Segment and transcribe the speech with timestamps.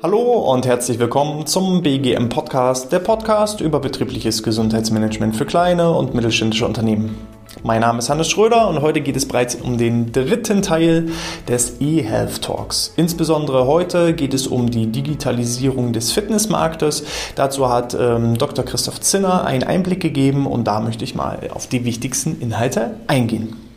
[0.00, 6.14] Hallo und herzlich willkommen zum BGM Podcast, der Podcast über betriebliches Gesundheitsmanagement für kleine und
[6.14, 7.18] mittelständische Unternehmen.
[7.64, 11.10] Mein Name ist Hannes Schröder und heute geht es bereits um den dritten Teil
[11.48, 12.92] des eHealth Talks.
[12.94, 17.04] Insbesondere heute geht es um die Digitalisierung des Fitnessmarktes.
[17.34, 18.64] Dazu hat ähm, Dr.
[18.64, 23.67] Christoph Zinner einen Einblick gegeben und da möchte ich mal auf die wichtigsten Inhalte eingehen.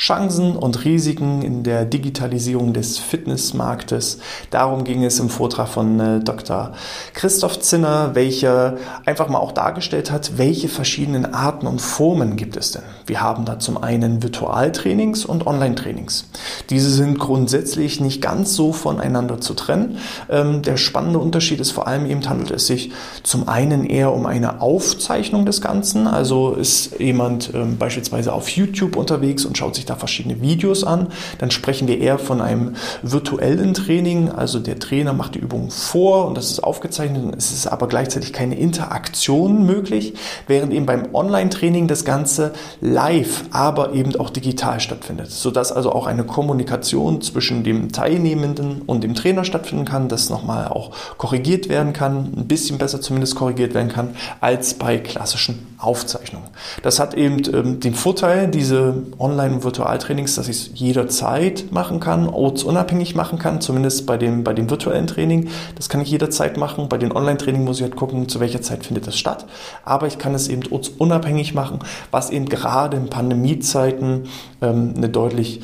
[0.00, 4.18] Chancen und Risiken in der Digitalisierung des Fitnessmarktes.
[4.48, 6.72] Darum ging es im Vortrag von äh, Dr.
[7.12, 12.72] Christoph Zinner, welcher einfach mal auch dargestellt hat, welche verschiedenen Arten und Formen gibt es
[12.72, 12.80] denn.
[13.04, 16.30] Wir haben da zum einen Virtualtrainings und Online-Trainings.
[16.70, 19.98] Diese sind grundsätzlich nicht ganz so voneinander zu trennen.
[20.30, 22.92] Ähm, der spannende Unterschied ist vor allem eben handelt es sich
[23.22, 26.06] zum einen eher um eine Aufzeichnung des Ganzen.
[26.06, 31.08] Also ist jemand ähm, beispielsweise auf YouTube unterwegs und schaut sich da verschiedene Videos an.
[31.38, 34.30] Dann sprechen wir eher von einem virtuellen Training.
[34.30, 37.34] Also der Trainer macht die Übung vor und das ist aufgezeichnet.
[37.36, 40.14] Es ist aber gleichzeitig keine Interaktion möglich,
[40.46, 46.06] während eben beim Online-Training das Ganze live, aber eben auch digital stattfindet, sodass also auch
[46.06, 51.92] eine Kommunikation zwischen dem Teilnehmenden und dem Trainer stattfinden kann, das nochmal auch korrigiert werden
[51.92, 56.48] kann, ein bisschen besser zumindest korrigiert werden kann, als bei klassischen Aufzeichnungen.
[56.82, 62.00] Das hat eben ähm, den Vorteil, diese Online- und Virtualtrainings, dass ich es jederzeit machen
[62.00, 65.48] kann, ortsunabhängig machen kann, zumindest bei dem, bei dem virtuellen Training.
[65.76, 66.88] Das kann ich jederzeit machen.
[66.88, 69.46] Bei den Online-Training muss ich halt gucken, zu welcher Zeit findet das statt.
[69.84, 74.24] Aber ich kann es eben ortsunabhängig machen, was eben gerade in Pandemiezeiten
[74.60, 75.62] ähm, eine deutlich,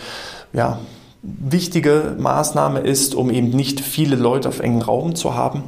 [0.52, 0.78] ja,
[1.22, 5.64] wichtige Maßnahme ist, um eben nicht viele Leute auf engen Raum zu haben.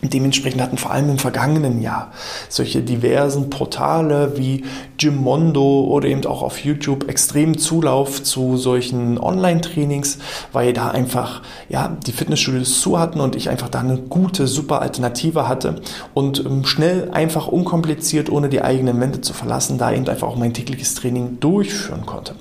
[0.00, 2.12] Dementsprechend hatten vor allem im vergangenen Jahr
[2.48, 4.64] solche diversen Portale wie
[4.96, 10.18] Gymmondo oder eben auch auf YouTube extremen Zulauf zu solchen Online-Trainings,
[10.52, 14.82] weil da einfach ja die Fitnessstudios zu hatten und ich einfach da eine gute, super
[14.82, 15.82] Alternative hatte
[16.14, 20.36] und ähm, schnell, einfach, unkompliziert, ohne die eigenen Wände zu verlassen, da eben einfach auch
[20.36, 22.36] mein tägliches Training durchführen konnte.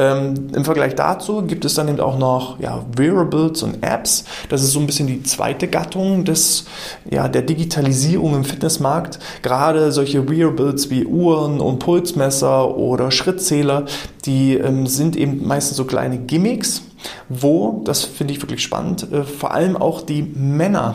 [0.00, 4.24] Ähm, Im Vergleich dazu gibt es dann eben auch noch ja, Wearables und Apps.
[4.48, 6.64] Das ist so ein bisschen die zweite Gattung des,
[7.10, 9.18] ja, der Digitalisierung im Fitnessmarkt.
[9.42, 13.84] Gerade solche Wearables wie Uhren und Pulsmesser oder Schrittzähler,
[14.24, 16.80] die ähm, sind eben meistens so kleine Gimmicks,
[17.28, 20.94] wo, das finde ich wirklich spannend, äh, vor allem auch die Männer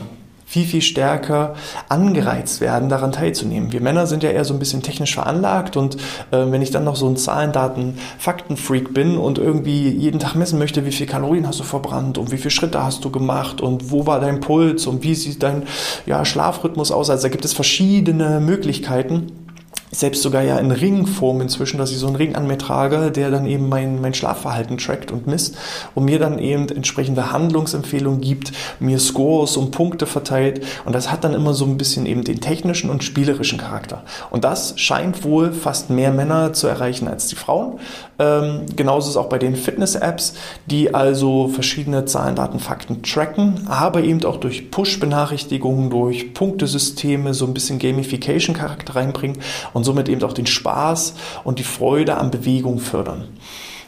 [0.55, 1.55] viel, viel stärker
[1.89, 3.73] angereizt werden, daran teilzunehmen.
[3.73, 5.95] Wir Männer sind ja eher so ein bisschen technisch veranlagt und
[6.31, 10.35] äh, wenn ich dann noch so ein Zahlen, Daten, Faktenfreak bin und irgendwie jeden Tag
[10.35, 13.59] messen möchte, wie viel Kalorien hast du verbrannt und wie viele Schritte hast du gemacht
[13.59, 15.63] und wo war dein Puls und wie sieht dein
[16.05, 19.44] ja, Schlafrhythmus aus, also da gibt es verschiedene Möglichkeiten
[19.99, 23.31] selbst sogar ja in Ringform inzwischen, dass ich so einen Ring an mir trage, der
[23.31, 25.55] dann eben mein, mein Schlafverhalten trackt und misst
[25.93, 31.23] und mir dann eben entsprechende Handlungsempfehlungen gibt, mir Scores und Punkte verteilt und das hat
[31.23, 34.03] dann immer so ein bisschen eben den technischen und spielerischen Charakter.
[34.29, 37.79] Und das scheint wohl fast mehr Männer zu erreichen als die Frauen.
[38.17, 43.67] Ähm, genauso ist es auch bei den Fitness-Apps, die also verschiedene Zahlen, Daten, Fakten tracken,
[43.67, 49.39] aber eben auch durch Push-Benachrichtigungen, durch Punktesysteme so ein bisschen Gamification-Charakter reinbringen
[49.73, 53.25] und somit eben auch den Spaß und die Freude an Bewegung fördern.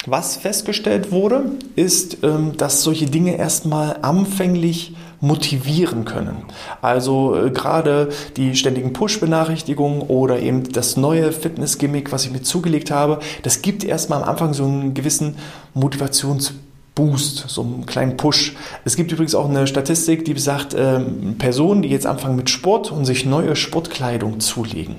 [0.06, 6.44] Was festgestellt wurde, ist, ähm, dass solche Dinge erstmal anfänglich motivieren können.
[6.82, 12.92] Also äh, gerade die ständigen Push-Benachrichtigungen oder eben das neue Fitness-Gimmick, was ich mir zugelegt
[12.92, 15.38] habe, das gibt erstmal am Anfang so einen gewissen
[15.74, 18.56] Motivationsboost, so einen kleinen Push.
[18.86, 22.92] Es gibt übrigens auch eine Statistik, die besagt, ähm, Personen, die jetzt anfangen mit Sport
[22.92, 24.98] und sich neue Sportkleidung zulegen,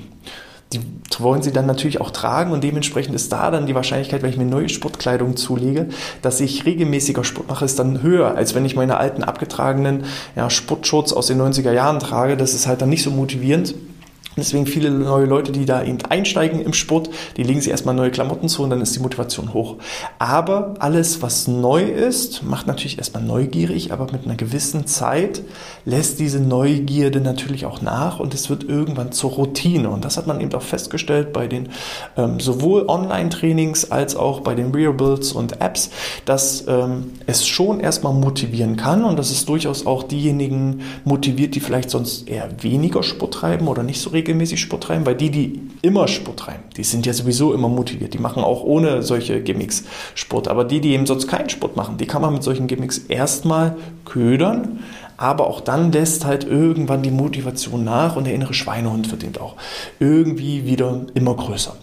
[0.72, 0.80] die
[1.18, 4.36] wollen sie dann natürlich auch tragen und dementsprechend ist da dann die Wahrscheinlichkeit, wenn ich
[4.36, 5.88] mir neue Sportkleidung zulege,
[6.20, 10.04] dass ich regelmäßiger Sport mache, ist dann höher, als wenn ich meine alten abgetragenen
[10.36, 12.36] ja, Sportshorts aus den 90er Jahren trage.
[12.36, 13.74] Das ist halt dann nicht so motivierend.
[14.38, 18.10] Deswegen viele neue Leute, die da eben einsteigen im Sport, die legen sich erstmal neue
[18.10, 19.76] Klamotten zu und dann ist die Motivation hoch.
[20.18, 25.42] Aber alles, was neu ist, macht natürlich erstmal neugierig, aber mit einer gewissen Zeit
[25.84, 29.90] lässt diese Neugierde natürlich auch nach und es wird irgendwann zur Routine.
[29.90, 31.68] Und das hat man eben auch festgestellt bei den
[32.16, 35.90] ähm, sowohl Online-Trainings als auch bei den Wearables und Apps,
[36.24, 41.60] dass ähm, es schon erstmal motivieren kann und dass es durchaus auch diejenigen motiviert, die
[41.60, 45.30] vielleicht sonst eher weniger Sport treiben oder nicht so regelmäßig regelmäßig Sport treiben, weil die,
[45.30, 48.12] die immer Sport treiben, die sind ja sowieso immer motiviert.
[48.14, 49.84] Die machen auch ohne solche Gimmicks
[50.14, 50.48] Sport.
[50.48, 53.76] Aber die, die eben sonst keinen Sport machen, die kann man mit solchen Gimmicks erstmal
[54.04, 54.80] ködern,
[55.16, 59.56] aber auch dann lässt halt irgendwann die Motivation nach und der innere Schweinehund eben auch
[59.98, 61.74] irgendwie wieder immer größer.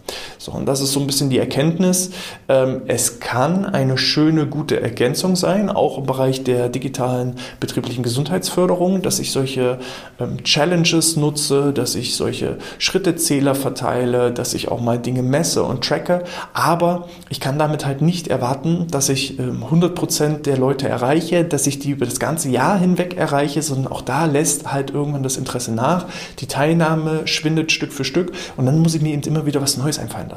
[0.46, 2.12] So, und das ist so ein bisschen die Erkenntnis.
[2.50, 9.02] Ähm, es kann eine schöne, gute Ergänzung sein, auch im Bereich der digitalen betrieblichen Gesundheitsförderung,
[9.02, 9.80] dass ich solche
[10.20, 15.84] ähm, Challenges nutze, dass ich solche Schrittezähler verteile, dass ich auch mal Dinge messe und
[15.84, 16.24] tracke.
[16.54, 21.66] Aber ich kann damit halt nicht erwarten, dass ich 100% ähm, der Leute erreiche, dass
[21.66, 25.38] ich die über das ganze Jahr hinweg erreiche, sondern auch da lässt halt irgendwann das
[25.38, 26.06] Interesse nach.
[26.38, 29.78] Die Teilnahme schwindet Stück für Stück und dann muss ich mir eben immer wieder was
[29.78, 30.35] Neues einfallen lassen.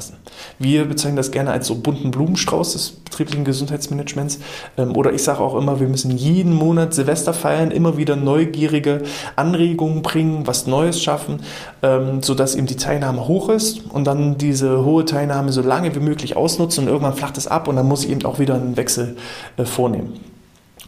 [0.57, 4.39] Wir bezeichnen das gerne als so bunten Blumenstrauß des betrieblichen Gesundheitsmanagements.
[4.77, 9.03] Ähm, oder ich sage auch immer, wir müssen jeden Monat Silvester feiern, immer wieder neugierige
[9.35, 11.41] Anregungen bringen, was Neues schaffen,
[11.81, 15.99] ähm, sodass eben die Teilnahme hoch ist und dann diese hohe Teilnahme so lange wie
[15.99, 18.77] möglich ausnutzen und irgendwann flacht es ab und dann muss ich eben auch wieder einen
[18.77, 19.17] Wechsel
[19.57, 20.28] äh, vornehmen.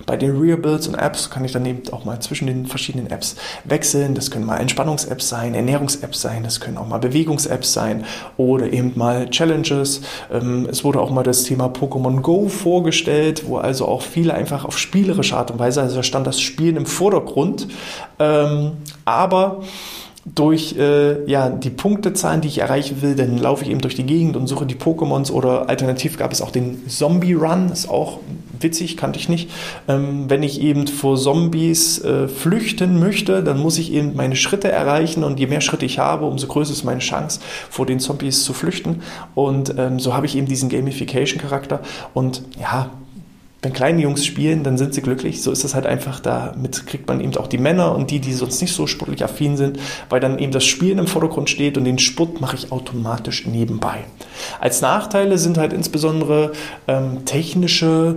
[0.05, 3.35] Bei den Real-Builds und Apps kann ich dann eben auch mal zwischen den verschiedenen Apps
[3.63, 4.15] wechseln.
[4.15, 8.05] Das können mal Entspannungs-Apps sein, Ernährungs-Apps sein, das können auch mal Bewegungs-Apps sein
[8.37, 10.01] oder eben mal Challenges.
[10.31, 14.65] Ähm, es wurde auch mal das Thema Pokémon Go vorgestellt, wo also auch viele einfach
[14.65, 17.67] auf spielerische Art und Weise, also da stand das Spielen im Vordergrund.
[18.19, 18.73] Ähm,
[19.05, 19.61] aber
[20.25, 24.05] durch äh, ja, die Punktezahlen, die ich erreichen will, dann laufe ich eben durch die
[24.05, 28.19] Gegend und suche die Pokémons oder alternativ gab es auch den Zombie Run, ist auch
[28.63, 29.49] witzig, kannte ich nicht.
[29.87, 34.71] Ähm, wenn ich eben vor Zombies äh, flüchten möchte, dann muss ich eben meine Schritte
[34.71, 38.43] erreichen und je mehr Schritte ich habe, umso größer ist meine Chance, vor den Zombies
[38.43, 39.01] zu flüchten.
[39.35, 41.81] Und ähm, so habe ich eben diesen Gamification-Charakter.
[42.13, 42.89] Und ja,
[43.61, 45.43] wenn kleine Jungs spielen, dann sind sie glücklich.
[45.43, 46.19] So ist es halt einfach.
[46.19, 49.55] Damit kriegt man eben auch die Männer und die, die sonst nicht so sportlich affin
[49.55, 49.79] sind,
[50.09, 53.99] weil dann eben das Spielen im Vordergrund steht und den Sport mache ich automatisch nebenbei.
[54.59, 56.53] Als Nachteile sind halt insbesondere
[56.87, 58.15] ähm, technische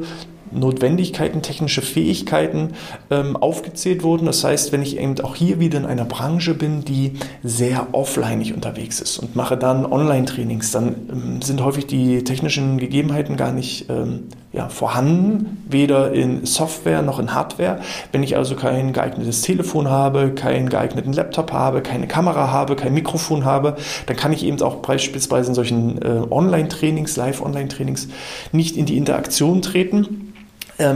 [0.52, 2.70] Notwendigkeiten, technische Fähigkeiten
[3.10, 4.26] ähm, aufgezählt wurden.
[4.26, 8.54] Das heißt, wenn ich eben auch hier wieder in einer Branche bin, die sehr offlineig
[8.54, 13.90] unterwegs ist und mache dann Online-Trainings, dann ähm, sind häufig die technischen Gegebenheiten gar nicht
[13.90, 14.24] ähm,
[14.54, 17.80] ja, vorhanden, weder in Software noch in Hardware.
[18.12, 22.94] Wenn ich also kein geeignetes Telefon habe, keinen geeigneten Laptop habe, keine Kamera habe, kein
[22.94, 23.76] Mikrofon habe,
[24.06, 28.08] dann kann ich eben auch beispielsweise in solchen äh, Online-Trainings, Live-Online-Trainings
[28.52, 30.33] nicht in die Interaktion treten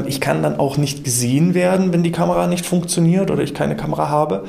[0.07, 3.77] ich kann dann auch nicht gesehen werden, wenn die Kamera nicht funktioniert oder ich keine
[3.77, 4.45] Kamera habe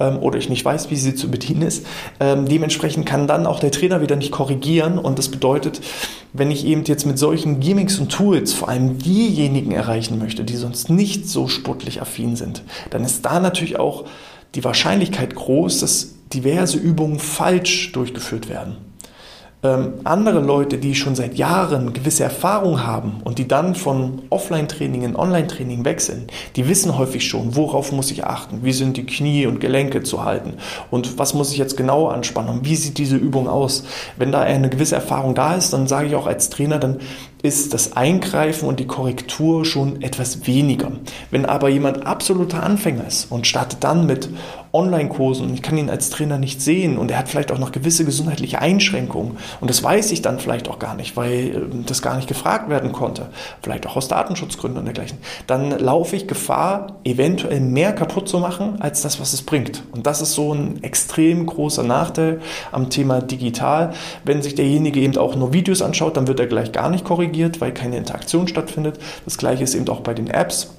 [0.00, 1.86] ähm, oder ich nicht weiß, wie sie zu bedienen ist.
[2.20, 5.80] Ähm, dementsprechend kann dann auch der Trainer wieder nicht korrigieren und das bedeutet,
[6.32, 10.56] wenn ich eben jetzt mit solchen Gimmicks und Tools vor allem diejenigen erreichen möchte, die
[10.56, 14.04] sonst nicht so sportlich affin sind, dann ist da natürlich auch
[14.54, 18.85] die Wahrscheinlichkeit groß, dass diverse Übungen falsch durchgeführt werden
[19.66, 25.02] ähm, andere Leute, die schon seit Jahren gewisse Erfahrung haben und die dann von Offline-Training
[25.02, 26.26] in Online-Training wechseln,
[26.56, 30.24] die wissen häufig schon, worauf muss ich achten, wie sind die Knie und Gelenke zu
[30.24, 30.54] halten?
[30.90, 32.50] Und was muss ich jetzt genau anspannen?
[32.50, 33.84] Und wie sieht diese Übung aus.
[34.16, 36.98] Wenn da eine gewisse Erfahrung da ist, dann sage ich auch als Trainer, dann
[37.42, 40.92] ist das Eingreifen und die Korrektur schon etwas weniger.
[41.30, 44.28] Wenn aber jemand absoluter Anfänger ist und startet dann mit
[44.72, 47.72] Online-Kursen und ich kann ihn als Trainer nicht sehen und er hat vielleicht auch noch
[47.72, 52.02] gewisse gesundheitliche Einschränkungen und das weiß ich dann vielleicht auch gar nicht, weil ähm, das
[52.02, 53.28] gar nicht gefragt werden konnte,
[53.62, 58.76] vielleicht auch aus Datenschutzgründen und dergleichen, dann laufe ich Gefahr, eventuell mehr kaputt zu machen,
[58.80, 59.82] als das, was es bringt.
[59.92, 62.40] Und das ist so ein extrem großer Nachteil
[62.72, 63.94] am Thema digital.
[64.24, 67.25] Wenn sich derjenige eben auch nur Videos anschaut, dann wird er gleich gar nicht korrigiert,
[67.60, 68.98] weil keine Interaktion stattfindet.
[69.24, 70.75] Das gleiche ist eben auch bei den Apps.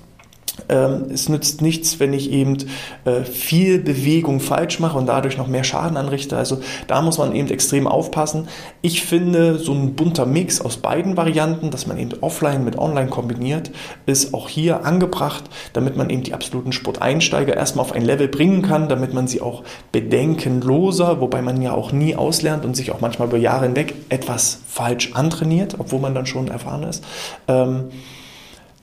[0.69, 2.57] Ähm, es nützt nichts, wenn ich eben
[3.05, 6.37] äh, viel Bewegung falsch mache und dadurch noch mehr Schaden anrichte.
[6.37, 8.47] Also da muss man eben extrem aufpassen.
[8.81, 13.09] Ich finde, so ein bunter Mix aus beiden Varianten, dass man eben offline mit online
[13.09, 13.71] kombiniert,
[14.05, 18.61] ist auch hier angebracht, damit man eben die absoluten Sporteinsteiger erstmal auf ein Level bringen
[18.61, 23.01] kann, damit man sie auch bedenkenloser, wobei man ja auch nie auslernt und sich auch
[23.01, 27.03] manchmal über Jahre hinweg etwas falsch antrainiert, obwohl man dann schon erfahren ist.
[27.47, 27.85] Ähm,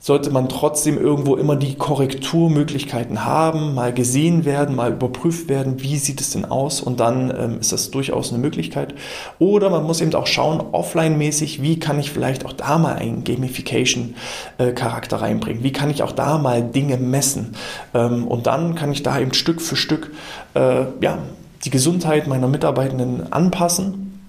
[0.05, 5.97] sollte man trotzdem irgendwo immer die Korrekturmöglichkeiten haben, mal gesehen werden, mal überprüft werden, wie
[5.97, 6.79] sieht es denn aus?
[6.79, 8.93] Und dann ähm, ist das durchaus eine Möglichkeit.
[9.39, 13.23] Oder man muss eben auch schauen, offline-mäßig, wie kann ich vielleicht auch da mal einen
[13.23, 17.55] Gamification-Charakter reinbringen, wie kann ich auch da mal Dinge messen?
[17.95, 20.11] Ähm, und dann kann ich da eben Stück für Stück
[20.53, 21.17] äh, ja,
[21.63, 24.21] die Gesundheit meiner Mitarbeitenden anpassen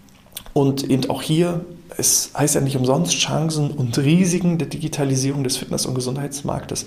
[0.54, 1.66] und eben auch hier
[1.97, 6.87] es heißt ja nicht umsonst Chancen und Risiken der Digitalisierung des Fitness- und Gesundheitsmarktes.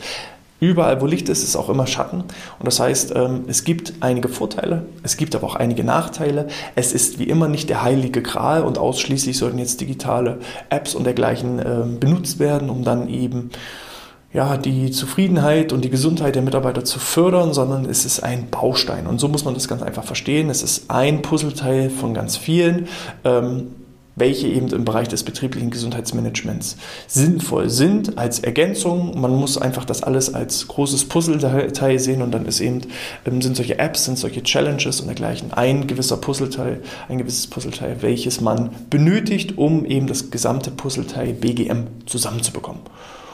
[0.61, 2.17] Überall, wo Licht ist, ist auch immer Schatten.
[2.19, 6.47] Und das heißt, ähm, es gibt einige Vorteile, es gibt aber auch einige Nachteile.
[6.75, 10.39] Es ist wie immer nicht der heilige Gral und ausschließlich sollten jetzt digitale
[10.69, 13.51] Apps und dergleichen ähm, benutzt werden, um dann eben
[14.33, 19.07] ja, die Zufriedenheit und die Gesundheit der Mitarbeiter zu fördern, sondern es ist ein Baustein.
[19.07, 20.49] Und so muss man das ganz einfach verstehen.
[20.49, 22.89] Es ist ein Puzzleteil von ganz vielen.
[23.23, 23.67] Ähm,
[24.19, 29.19] welche eben im Bereich des betrieblichen Gesundheitsmanagements sinnvoll sind als Ergänzung.
[29.19, 32.81] Man muss einfach das alles als großes Puzzleteil sehen und dann ist eben,
[33.25, 38.01] ähm, sind solche Apps, sind solche Challenges und dergleichen ein gewisser Puzzleteil, ein gewisses Puzzleteil,
[38.01, 42.81] welches man benötigt, um eben das gesamte Puzzleteil BGM zusammenzubekommen.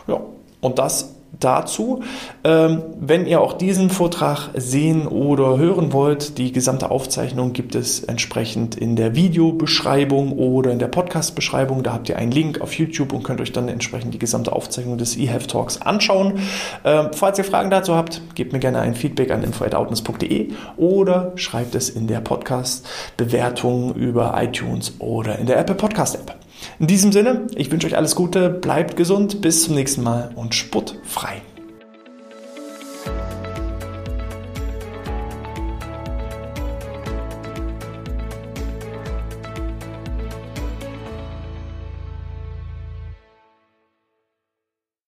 [0.08, 0.20] Ja,
[0.62, 2.04] und das dazu.
[2.44, 8.04] Ähm, wenn ihr auch diesen Vortrag sehen oder hören wollt, die gesamte Aufzeichnung gibt es
[8.04, 11.84] entsprechend in der Videobeschreibung oder in der Podcast-Beschreibung.
[11.84, 14.98] Da habt ihr einen Link auf YouTube und könnt euch dann entsprechend die gesamte Aufzeichnung
[14.98, 16.40] des eHealth Talks anschauen.
[16.84, 21.76] Ähm, falls ihr Fragen dazu habt, gebt mir gerne ein Feedback an info.outness.de oder schreibt
[21.76, 26.45] es in der Podcast-Bewertung über iTunes oder in der Apple Podcast App.
[26.80, 30.56] In diesem Sinne, ich wünsche euch alles Gute, bleibt gesund, bis zum nächsten Mal und
[30.56, 31.42] sportfrei.